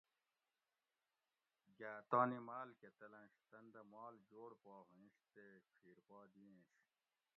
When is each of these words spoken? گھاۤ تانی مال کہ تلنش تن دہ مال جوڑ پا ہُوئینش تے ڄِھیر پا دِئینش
گھاۤ 1.77 1.99
تانی 2.09 2.39
مال 2.47 2.69
کہ 2.79 2.89
تلنش 2.97 3.33
تن 3.49 3.65
دہ 3.73 3.81
مال 3.93 4.13
جوڑ 4.29 4.51
پا 4.63 4.75
ہُوئینش 4.87 5.15
تے 5.33 5.45
ڄِھیر 5.77 5.97
پا 6.07 6.19
دِئینش 6.33 6.69